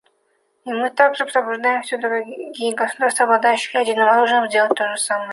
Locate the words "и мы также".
0.65-1.27